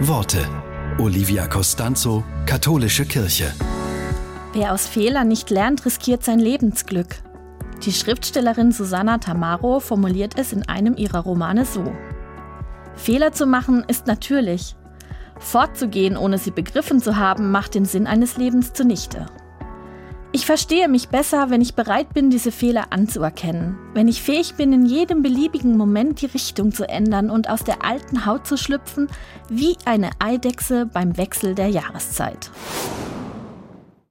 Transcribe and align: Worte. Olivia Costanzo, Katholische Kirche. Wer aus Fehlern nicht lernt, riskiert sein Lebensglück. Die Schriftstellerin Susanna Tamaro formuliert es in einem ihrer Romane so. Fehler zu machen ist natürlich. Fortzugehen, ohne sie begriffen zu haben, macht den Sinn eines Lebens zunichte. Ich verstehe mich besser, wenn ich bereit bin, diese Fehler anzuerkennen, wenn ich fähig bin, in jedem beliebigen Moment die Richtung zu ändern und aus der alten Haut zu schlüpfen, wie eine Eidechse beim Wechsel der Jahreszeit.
Worte. 0.00 0.46
Olivia 0.98 1.46
Costanzo, 1.46 2.24
Katholische 2.46 3.06
Kirche. 3.06 3.54
Wer 4.52 4.72
aus 4.72 4.86
Fehlern 4.86 5.28
nicht 5.28 5.50
lernt, 5.50 5.86
riskiert 5.86 6.24
sein 6.24 6.40
Lebensglück. 6.40 7.22
Die 7.84 7.92
Schriftstellerin 7.92 8.72
Susanna 8.72 9.18
Tamaro 9.18 9.80
formuliert 9.80 10.36
es 10.36 10.52
in 10.52 10.68
einem 10.68 10.96
ihrer 10.96 11.20
Romane 11.20 11.64
so. 11.64 11.92
Fehler 12.96 13.32
zu 13.32 13.46
machen 13.46 13.84
ist 13.86 14.06
natürlich. 14.06 14.74
Fortzugehen, 15.38 16.16
ohne 16.16 16.38
sie 16.38 16.50
begriffen 16.50 17.00
zu 17.00 17.16
haben, 17.16 17.50
macht 17.50 17.74
den 17.74 17.84
Sinn 17.84 18.06
eines 18.06 18.36
Lebens 18.36 18.72
zunichte. 18.72 19.26
Ich 20.34 20.46
verstehe 20.46 20.88
mich 20.88 21.10
besser, 21.10 21.50
wenn 21.50 21.60
ich 21.60 21.76
bereit 21.76 22.12
bin, 22.12 22.28
diese 22.28 22.50
Fehler 22.50 22.86
anzuerkennen, 22.90 23.78
wenn 23.94 24.08
ich 24.08 24.20
fähig 24.20 24.56
bin, 24.56 24.72
in 24.72 24.84
jedem 24.84 25.22
beliebigen 25.22 25.76
Moment 25.76 26.22
die 26.22 26.26
Richtung 26.26 26.72
zu 26.72 26.88
ändern 26.88 27.30
und 27.30 27.48
aus 27.48 27.62
der 27.62 27.84
alten 27.84 28.26
Haut 28.26 28.44
zu 28.44 28.56
schlüpfen, 28.56 29.06
wie 29.48 29.76
eine 29.84 30.10
Eidechse 30.18 30.86
beim 30.86 31.16
Wechsel 31.16 31.54
der 31.54 31.68
Jahreszeit. 31.68 32.50